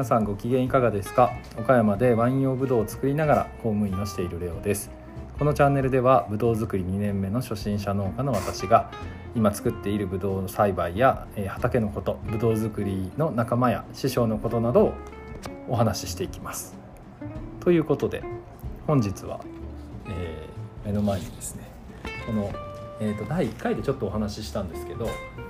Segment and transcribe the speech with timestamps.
[0.00, 1.30] 皆さんご機嫌いかがですか？
[1.58, 4.90] 岡山でワイン用ブドウを作りながら公務員をしているレオです。
[5.38, 8.90] このチャンネルではブドウ作り2年目の初心者農家の私が
[9.36, 14.94] 今作っているブドウの栽培や、え畑のことブドウ作りの仲間や師匠のことなどを
[15.68, 16.74] お話ししていきます。
[17.60, 18.22] ということで
[18.86, 19.38] 本日は、
[20.08, 21.64] えー目の前にですね
[22.26, 22.50] この、
[23.00, 25.04] えー、と第1回でちょっとお話ししたんですけど、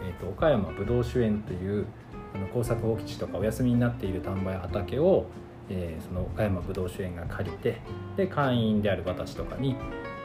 [0.05, 1.87] えー、と岡山ぶどう酒園という
[2.35, 5.27] あの工作放棄地とかお休みになっている田んぼや畑を、
[5.69, 7.81] えーその岡山ぶどう酒園が借りて
[8.17, 9.77] で会員である私とかに、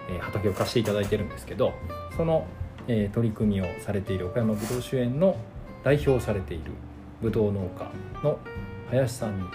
[0.10, 1.74] えー畑を貸していただいてるんですけど
[2.16, 2.46] その、
[2.88, 5.36] えー取り組みをされている岡山ぶどう酒園の
[5.84, 6.72] 代表をされている
[7.22, 7.92] ぶどう農家
[8.24, 8.40] の
[8.90, 9.46] 林さんに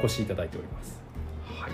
[0.00, 1.00] お越しいただいております。
[1.60, 1.72] はい。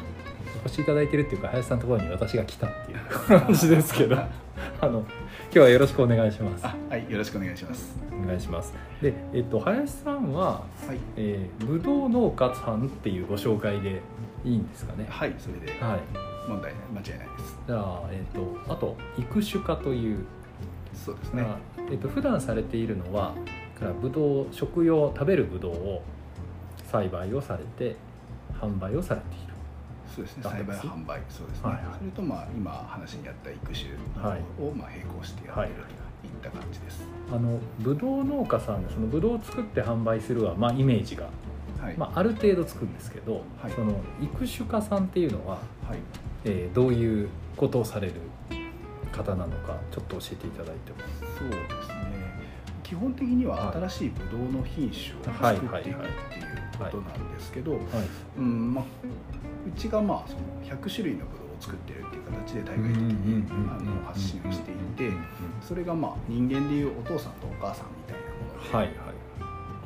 [0.62, 4.16] お越しいただいてるっていうか林さんのところに私が来たっていう話ですけど
[4.80, 5.08] あの今
[5.54, 7.96] 日はよろしくお願いしますあ、はい、よろしくお願いします。
[8.12, 10.98] お願いしますでえっと林さんは、はい。
[11.16, 14.00] えー、ぶどう農家さんっていうご紹介で
[14.44, 15.06] いいんですかね？
[15.08, 16.00] はい、それではい
[16.48, 17.58] 問題間違いないです。
[17.66, 20.26] じゃあえっとあと育種家という、
[20.92, 21.42] そうですね。
[21.42, 21.58] まあ
[21.90, 23.34] えっと普段されているのは
[23.78, 26.02] からぶどう食用食べるぶどうを
[26.90, 27.96] 栽培をされて
[28.60, 29.53] 販売をされている
[30.14, 30.42] そうですね。
[30.44, 31.68] だ栽培販売、そうですね。
[31.68, 33.90] はいはいそれとまあ今話にあった育種
[34.22, 37.06] はいをまあ並行してやってるといった感じです。
[37.32, 41.28] あのぶどう農家さんでそのぶどうを作って販売するは、まあ、イメージが、
[41.80, 41.96] はい。
[41.96, 45.98] まあ、ある程度つくんですけど、はいその育種家さんっていうのは、はい。
[46.44, 48.14] えーどういうことをされる
[49.12, 50.98] 方なのかちょっと教えていただいても
[51.38, 51.94] そうですね。
[52.82, 55.96] 基本的には新しいブドウの品種を作っていくっていう
[56.78, 57.80] ことなんですけど、はい
[58.38, 58.84] うんまあ、
[59.66, 60.40] うちがまあその
[60.78, 65.10] 100種類のブドウを作ってるっていう形で対外的にあの発信をしていて
[65.62, 69.14] それがまあ人間でいうお父さんとお母さんみたいなもので、はい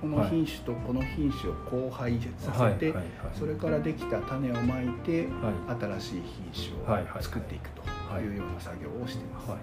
[0.01, 3.05] この品種とこの品種を交配させて、はいはいはい
[3.37, 6.23] それからできた種をまいてはい新しい
[6.55, 9.51] 品種はいはいを作っていくとはいいうような作業をしています。
[9.51, 9.59] はい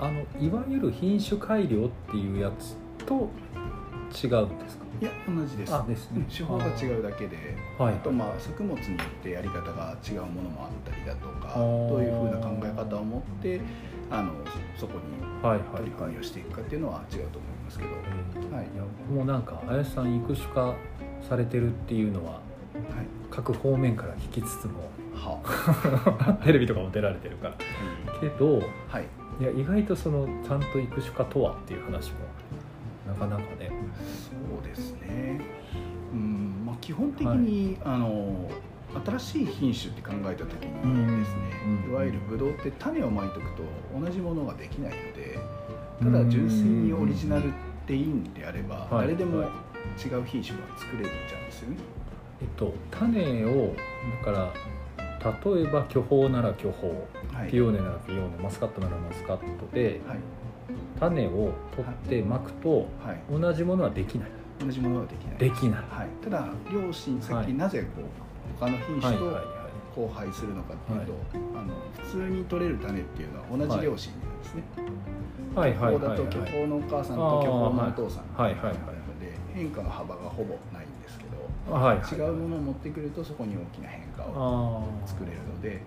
[0.00, 3.30] あのいわゆる品種改良っていうやつと
[4.14, 5.74] 違うんですかいや同じです。
[5.74, 6.20] あですね。
[6.20, 7.36] うん手法が違うだけで
[7.78, 7.94] はい。
[7.94, 13.60] あとまあ作物によってやり方が違うものもあったりだとかどういうふうな考え方を持って
[14.10, 14.32] あの
[14.76, 15.68] そこにはいはい。
[15.76, 17.90] 取り組みをしていくかっていうのは違うと思いますけど、
[18.56, 18.64] はい。
[18.64, 18.82] いや
[19.14, 20.74] もうなんか林さん育種化
[21.28, 22.42] されてるっていうのははい、
[23.30, 27.54] 各方面から聞きつつもは テレビとかも出られてるから。
[28.20, 29.06] けどはい。
[29.40, 32.18] いや意外とそのちゃんと育種化とはっていう話も
[33.06, 33.70] なかなかね。
[34.00, 35.40] そうですね。
[36.12, 38.50] うんまあ基本的に、あの
[39.04, 41.40] 新しい品種って考えた時にですね、
[41.86, 43.62] うんいわゆるブドウって種をまいとくと
[43.98, 45.38] 同じものができないので
[46.00, 47.52] ただ純粋にオリジナルっ
[47.86, 49.06] ていいんであれば、はい。
[49.08, 49.48] 誰でもはい。
[49.98, 51.76] 違う品種が作れるじゃうんですよね。
[52.42, 53.74] えっと種を
[54.24, 54.52] だから
[55.54, 56.92] 例えば巨峰なら巨峰。
[57.38, 57.50] はい。
[57.50, 58.42] ピオーネならピオーネ。
[58.42, 60.18] マスカットならマスカットではい
[60.98, 64.30] 種を取ってまくとはい、同じものはできない。
[64.58, 65.38] 同じものはできない。
[65.38, 65.84] できない。
[65.88, 67.46] はい、ただ両親さっはい。
[67.46, 68.04] きなぜこう
[68.58, 69.38] 他の品種と
[69.96, 71.12] 交配するのかっていうと、
[71.58, 74.62] あの普通に取れる種っていうのは同じ両親なんですね。
[75.54, 75.74] はい。
[75.74, 75.94] はい。
[75.94, 76.04] はい。
[76.08, 76.18] はい。
[76.18, 78.54] 巨峰のお母さんと巨峰のお父さんはい。
[78.54, 78.64] はい。
[78.64, 78.74] はい。
[78.74, 81.24] なので変化の幅がほぼないんですけ
[81.68, 81.98] ど、はい。
[81.98, 82.14] はい。
[82.14, 85.82] 違うものを持ってくるとそこに大きな変化あをー作れるので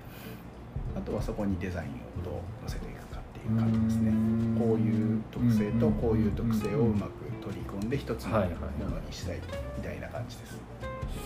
[0.95, 1.89] あとはそこにデザイン
[2.21, 3.08] をどう乗せていくか
[3.39, 4.09] っていう感じですね。
[4.11, 4.57] うん。
[4.59, 7.11] こういう特性とこういう特性をうまく
[7.41, 9.39] 取り込んで一つのものにしたい
[9.77, 10.57] みたいな感じです。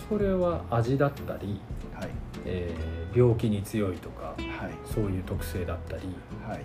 [0.08, 1.60] それは味だったり、
[1.94, 2.08] はい。
[2.46, 4.72] えー病気に強いとかはい。
[4.92, 6.02] そういう特性だったり
[6.48, 6.60] はい。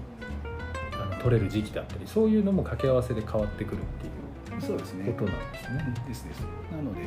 [1.00, 3.86] あの取れる時期だったりそういうのも掛け合わせで変わってくるっ
[4.50, 5.12] ていうそうですね。
[5.12, 5.96] ことなんですね。
[6.08, 6.40] ですです
[6.72, 7.02] なので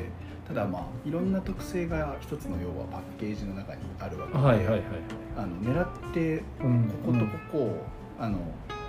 [0.47, 4.83] ただまあいろんな特性が一つの要はパッケージの中にあるわけで、はいはいはい。
[5.37, 6.89] あの狙ってうん。
[7.05, 7.87] こことここを、
[8.23, 8.39] あの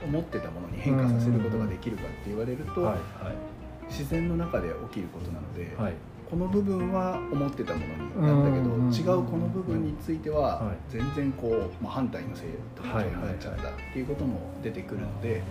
[0.05, 2.97] 思ってたものに変化させることができるかって言われると、はい
[3.89, 5.85] 自然の中で起きることなので、はい。
[5.85, 5.93] はい
[6.31, 10.77] この部分は思ってたものになんだけど、うん違うこの部分についてははい。
[10.89, 15.43] 全然こう、まあ、反対の性とになっちゃったっていうことも出てくるので、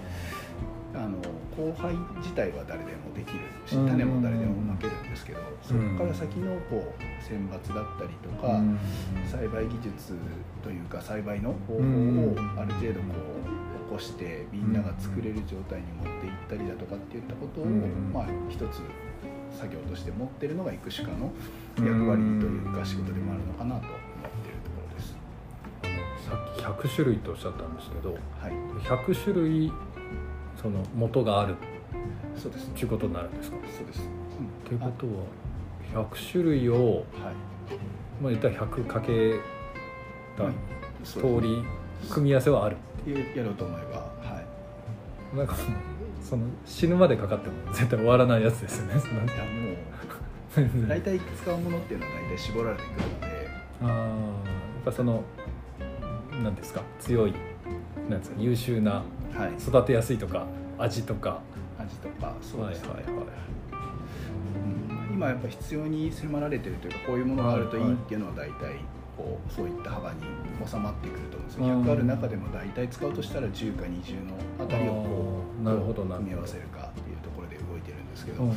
[0.94, 1.18] あの
[1.56, 3.88] 交配自体は誰でもできるしうん。
[3.88, 8.78] 種も誰でもまけるんですけど、そこから先のこう選抜だったりとか、うん。
[9.30, 10.14] 栽培技術
[10.64, 12.54] というか栽培の方法をうん。
[12.58, 13.06] ある程度こ
[13.46, 18.10] う起こしてみんなが作れる状態に持っていったりだとかっていったことを、うん。
[18.12, 18.80] まあ一つ
[19.58, 21.30] 作業として持ってるのが育種家の
[21.76, 23.90] 役割というか仕事でもあるのかなと思っ
[24.42, 25.14] ているところです。
[26.28, 28.16] さっき100種類とおっしゃったんですけどは
[28.48, 28.52] い、
[28.82, 29.72] 100種類
[30.60, 31.56] その元がある
[32.36, 33.56] そうですっていうことになるんですか？
[33.76, 34.00] そうです。
[34.00, 35.06] っていうこと
[35.96, 37.04] は100種類を、はい。
[38.22, 39.40] まあ、言ったら100かけ
[40.36, 40.42] 通
[41.04, 41.64] そうですり
[42.10, 42.76] 組み合わせはある
[43.36, 45.36] やろうと思えばはい。
[45.36, 45.54] なんか
[46.22, 48.94] その死ぬまでかかっても絶対終わらないやつですよね。
[48.94, 49.02] いや
[50.64, 53.48] もう大体使うものっていうのは大体絞られてくるので。
[53.82, 54.14] あーや
[54.82, 55.22] っぱその
[56.42, 56.82] 何ですか？
[57.00, 57.34] 強い
[58.08, 58.36] なんですか？
[58.40, 59.02] 優秀な
[59.34, 59.54] はい。
[59.60, 60.46] 育てやすいとか
[60.78, 61.40] 味とか。
[61.78, 63.24] 味とかそうですね、はいはいはい。
[65.08, 68.76] うん今やっぱ必要に迫られてるというかこういうものがあるといいっていうのは大体
[69.16, 70.20] こうそういった幅に
[70.66, 71.64] 収まってくると思うんですよ。
[71.64, 71.82] うん。
[71.82, 78.52] 100ある中でも大体使うとしたら10か20のあたりをこう組み合わせるかっていうところで動いてるんですけど、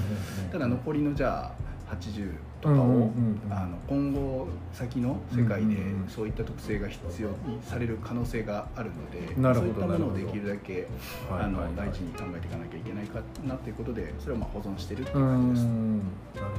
[0.52, 3.54] ただ残りのじゃあ80とかを、うんうんうんうん。
[3.54, 10.88] あの今後先の世界でうんうんうんそういった特性が必要にされる可能性があるので、なるほどそういったものをできるだけ
[11.30, 11.68] はいあのはい。
[11.68, 15.72] はい大事に考えていかなきゃいけないかなっていうことでそれをまあ保存してるっていうう感じです。
[15.72, 15.98] ん。
[15.98, 16.10] なる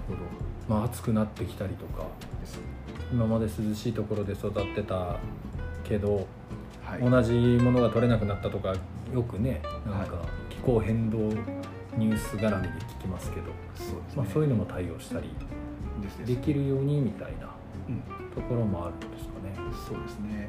[0.09, 0.19] ほど。
[0.69, 2.07] まあ暑くなってきたりとか。
[3.13, 5.17] 今まで涼しいところで育ってた
[5.85, 6.27] けど、
[6.85, 7.33] はい、同じ
[7.63, 8.75] ものが取れなくなったとか
[9.15, 11.31] よくねなんかは気候変動
[11.97, 14.01] ニュース絡みで聞きますけど、そうね。
[14.17, 15.31] まあ、そういうのも対応したり
[16.25, 17.49] できるようにみたいな
[17.89, 18.03] うん、
[18.35, 19.55] ところもあるんですかね。
[19.89, 20.49] そうですね。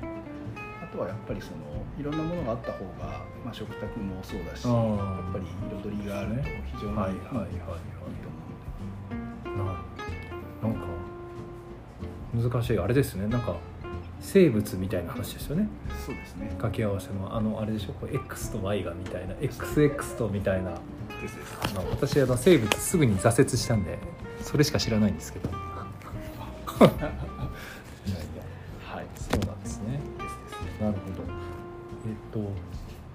[0.83, 1.57] あとはやっぱりその
[1.99, 5.45] いろんなものがあった方が、まあ、食卓もそうだし、あやーっぱり
[5.83, 8.37] 彩りがあると非常にいい,、はいはいはいはいいいと思
[9.53, 9.63] うので。
[10.63, 10.87] ななんか
[12.49, 13.55] 難しいあれですねなんか
[14.19, 15.67] 生物みたいな話ですよね
[16.05, 16.47] そうですね。
[16.57, 20.71] 掛け合わせのあのあれでしょこう X と Y がみたいな XX とみたいな
[21.21, 21.57] ですです。
[21.63, 23.97] あの私あの生物すぐに挫折したんで
[24.41, 25.57] それしか知らないんですけど いや
[26.87, 26.95] いや
[28.85, 29.05] はい。
[29.15, 29.99] そうなんですね。
[30.79, 31.23] なるほど
[32.07, 32.43] えっ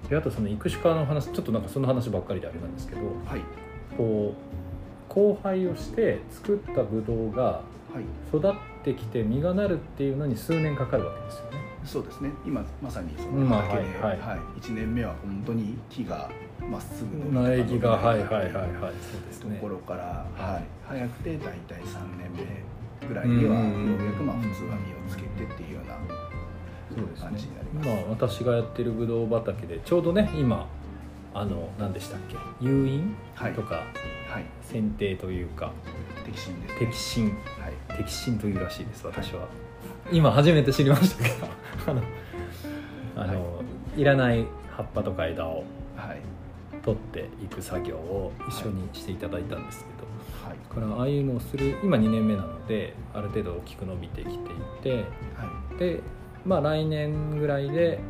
[0.03, 3.41] とであとその育種家の話ちょっとなんかその話ばっかりであれなんですけどはい
[3.97, 8.37] こう交配をして作ったブドウがはい。
[8.37, 8.53] 育っ
[8.85, 12.31] てきて実がなるっていうのに数年かかるわけですよねそうですね。
[12.47, 14.29] 今まさにそうんの畑で、はいはい。
[14.29, 16.31] はい、一年目は本当に木が
[16.61, 19.57] まっすぐ伸び苗木がはいはいはいはいそうですね。
[19.57, 20.53] ところから、はい。
[20.53, 22.31] はい、早くて大体3年
[23.01, 27.89] 目ぐらいにはようやくまあ普通は実をつけてっていうような感じねになります。
[27.89, 30.69] 今私がやってるブドウ畑でちょうどね今
[31.35, 32.37] あの何でしたっけ？
[32.61, 33.17] 誘引？
[33.35, 33.53] はい。
[33.55, 33.85] とか
[34.29, 35.73] はい、剪定というか。
[36.25, 36.87] 適心です、ね。
[36.87, 37.25] 摘心。
[37.59, 37.69] は
[37.99, 39.49] い、摘心というらしいです私は、
[40.11, 41.47] 今初めて知りましたけど。
[41.87, 42.03] あ の
[43.17, 43.63] あの、
[43.97, 45.65] い、らない葉っぱとか枝を
[45.97, 46.21] はい、
[46.83, 54.39] 取っていく作業を一緒にしていただいたんですけど、はい、だからああいうのをする今2年目なのである程度大きく伸びてきてい
[54.83, 54.91] て。
[54.93, 55.05] は
[55.75, 56.01] い、で
[56.45, 58.01] まあ来年ぐらいで、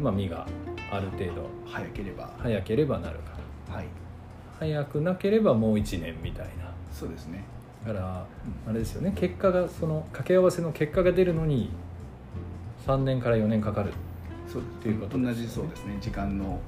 [0.00, 0.46] まあ、実が
[0.90, 3.32] ある程度早ければ、早ければなるか
[3.68, 3.76] ら。
[3.76, 3.86] はい、
[4.58, 6.72] 早くなければもう1年みたいな。
[6.92, 7.44] そうですね。
[7.86, 8.26] だから
[8.66, 11.70] うんあれですよね結果がその掛け合わせの結果が出るのに
[12.86, 13.92] 3年から4年かかる
[14.52, 15.98] そうていうことですよね同じそうですね。
[16.00, 16.60] 時間の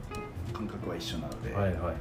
[0.52, 1.94] 感覚は一緒なので、はいはいはいはい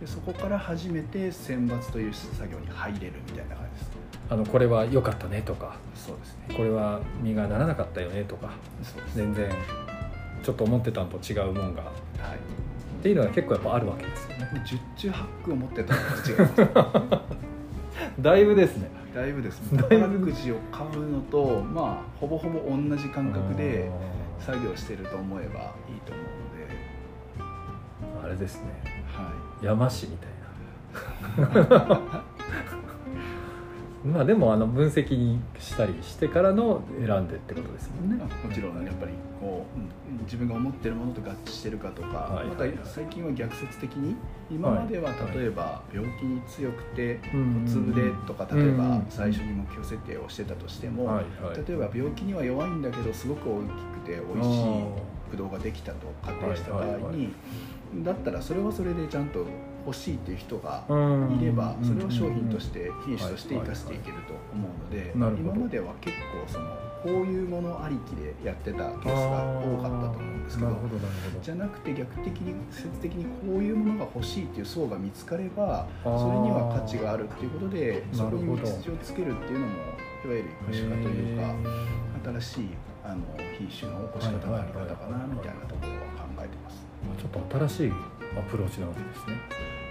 [0.00, 3.90] でそこから初めて選抜という作業に入れるみたいな感じです。
[4.30, 6.54] あのこれは良かったねとかそうですね。
[6.56, 9.16] これは実がならなかったよねとかそうです。
[9.16, 9.50] 全然
[10.42, 11.92] ちょっと思ってたのと違うもんがはい。
[13.00, 17.40] っていうのは結構やっぱあるわけですよね十中八九思ってたのと違います。
[18.20, 18.90] だいぶですね。
[19.14, 19.82] だいぶですね。
[19.88, 23.90] 宝くじを買うのと、まあほぼほぼ同じ感覚で
[24.38, 29.04] 作業してると思えばいいと思うので、あれですね。
[29.06, 30.30] は山師みたい
[31.60, 32.22] な
[34.04, 38.18] まあでもあの分析にしたりしてからの選んでってことですもんい。
[38.18, 39.90] ねもちろんやっぱりこう、うん
[40.24, 42.46] 自分が思ってるものと合致してるかとか、はい。
[42.46, 44.14] また最近は逆説的に
[44.50, 45.38] 今までははい。
[45.38, 51.56] 例えば病気に強くてうん小粒でとか例えば最初に目標設定をしてたとしても、はいはい。
[51.66, 53.72] 例えば病気には弱いんだけどすごく大きく
[54.06, 54.84] て美味しい
[55.30, 57.28] ブドウができたと仮定した場合に、はいはいはい。
[58.04, 59.46] だったらそれはそれでちゃんと
[59.86, 61.38] 欲しいっていう人がうん。
[61.40, 66.66] いればうんそれを商品として品種として生かしていけると思うので今までは結構その
[67.02, 70.70] こういうものありきでやってたケースが多かったと思うんですけど
[71.42, 79.72] じゃなくて逆的に説的にこういうものが欲しいっていう層が見つかればそれには価値があるっていうことでそこに道筋をつけるっていうのも
[80.24, 81.54] いわゆる育種化というか
[82.40, 82.68] 新しい
[83.02, 83.22] あの
[83.56, 86.84] 品種の起こし方のあり方かなみたいなところは考えてます。
[87.16, 87.92] どちょっと新しい
[88.36, 89.36] アプローチなわけですね。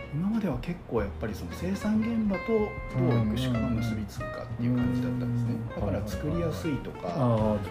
[0.10, 5.54] 今までは結構やっぱりその生産現場とどう育種化が結びつくかっていう感じだったんですね。
[5.70, 7.14] だから作りやすいとか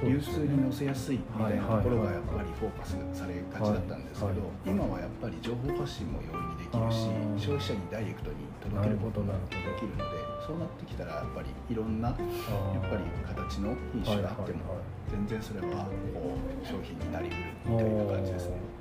[0.07, 4.39] 流通に乗せやすいみたいなところがやっぱりフォーカスされがちだったんですけどはい。
[4.39, 4.71] はい。
[4.71, 7.11] 今はやっぱり情報発信も容易にできるし
[7.43, 10.15] 消費者にダイレクトに届けることができるので
[10.47, 13.03] そうなってきたらやっぱりいろんなやっぱり
[13.35, 14.79] 形の品種があっても
[15.11, 18.78] 全然それはこう商品になりうるみたいな感じですね。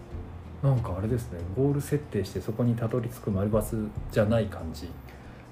[0.64, 3.76] なんかあれですねゴール設定してそこにたどり着く丸バス
[4.12, 4.90] じゃない感じ。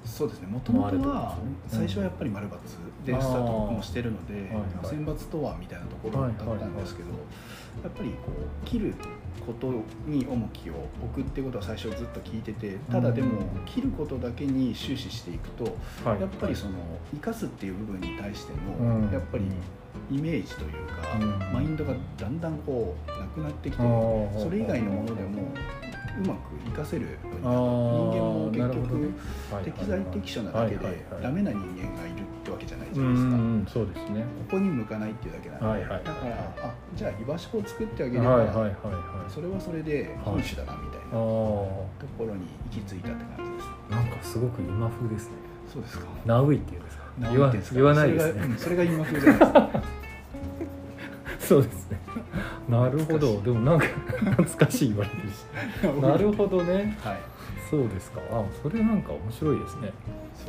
[0.05, 0.47] そうですね。
[0.47, 2.51] もともとは最初はやっぱり丸抜
[3.05, 4.51] でスタートもしてるので、
[4.83, 7.09] 選抜とはみたいなところだったんですけど、
[7.83, 8.31] やっぱりこ
[8.63, 8.93] う切る
[9.45, 9.71] こと
[10.07, 15.65] に重きを置くっていうことは最初ずっと聞いててただでも切ることだけに終始していくと、
[16.05, 16.73] やっぱりその
[17.13, 19.45] 生かすっていう部分に対しての、やっぱり
[20.11, 21.17] イメージというか、
[21.51, 23.83] マインドがだんだんこうなくなってきて
[24.37, 25.51] それ以外のものでも
[26.17, 29.07] うまく活かせる人間も結局、ね。
[29.63, 34.21] 適材適所なだけでダメな人間がいるってわけじゃないじゃないですか、うそうですね。
[34.49, 38.71] ここに向かないっていうだけなんで、はいはい、だからあじゃあ居場所を作ってあげれば、はいはいはいは
[39.27, 41.11] い、それはそれで品種だなみたいな。
[41.11, 43.91] ところに行き着いたって感じです。
[43.91, 45.33] なんかすごく今風ですね。
[45.71, 46.05] そうですか。
[46.25, 47.03] ナウイっていうんですか？
[47.31, 48.55] 言わ言わないですね。
[48.57, 49.83] それが今風じゃないですか。
[51.39, 51.99] そうですね
[52.69, 53.41] なるほど。
[53.41, 53.85] でもなんか
[54.19, 55.45] 懐かしい言われてるし。
[56.01, 57.19] なるほどね、はい、
[57.69, 58.21] そうですか。
[58.31, 59.91] あそれなんか面白いですね。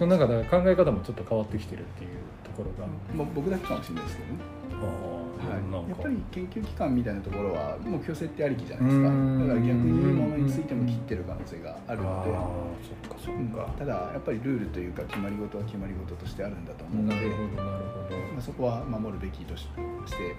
[0.01, 2.11] なんか考え方もちょっと変わってきてるっていう
[2.45, 9.09] ところが、まあ、僕だけかもしれないですけどねはい、やっぱり研究機関みたいなところは目標設定ありきじゃないですか。
[9.09, 12.31] だから逆にいいものについても切ってる可能性があるので。
[13.17, 17.27] そっかただやっぱりルールというか決まり事は決まり事としてあるんだと思うので。
[18.37, 19.71] まあ、そこは守るべきとして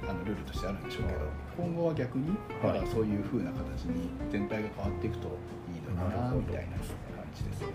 [0.08, 1.20] あのルールとしてあるんでしょうけど。
[1.58, 2.28] 今後は逆に
[2.62, 6.86] だからそういうふうな形に全体が変わっていくといいのになみたいな感
[7.34, 7.68] じですね。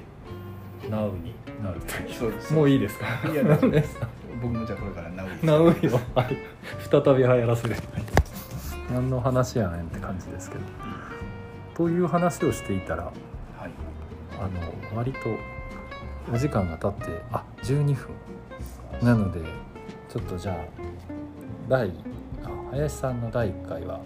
[0.91, 2.55] ナウになるそうです。
[2.55, 3.07] もういいですか？
[3.31, 3.97] いや大丈夫です
[4.43, 6.37] 僕もじゃあこれからナウイナウイを、はい、
[6.91, 7.77] 再び流行らせる。
[8.93, 10.65] 何の話やねんって感じですけど、
[11.75, 13.15] という話をしていたら、はい、
[14.39, 14.49] あ
[14.93, 15.19] の割と
[16.33, 18.09] お時間が経ってあ12分。
[19.01, 19.41] なので
[20.09, 20.57] ちょっとじゃあ
[21.69, 21.93] 第
[22.73, 24.01] 林さんの第1回は、は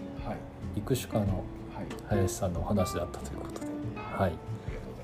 [0.75, 1.45] い、育種家の
[2.09, 3.67] 林さんのお話だったということで、
[3.97, 4.33] はい、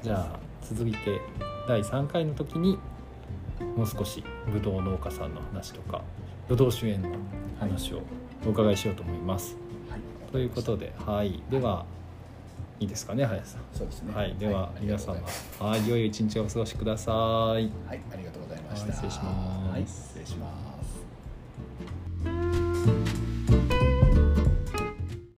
[0.03, 1.21] じゃあ続いて
[1.69, 2.79] 第3回の時に
[3.77, 6.03] もう少しぶどう農家さんの話とか
[6.49, 7.11] ぶどう主演の
[7.59, 8.03] 話を
[8.47, 9.57] お伺いしようと思います。
[9.89, 10.01] はい、
[10.33, 11.87] ということで、はい、では
[12.81, 13.63] いいですかね林さん。
[13.73, 14.13] そうですね。
[14.13, 15.17] はい、では、皆様
[15.61, 17.15] はい、良い一日をお過ごしください。
[17.15, 18.93] はい、ありがとうございました。
[18.93, 19.71] 失礼します。
[19.71, 20.62] はい、失礼します。